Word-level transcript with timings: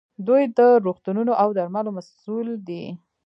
دوی 0.27 0.43
د 0.57 0.59
روغتونونو 0.85 1.31
او 1.41 1.49
درملو 1.57 1.95
مسوول 1.97 2.47
دي. 2.67 2.83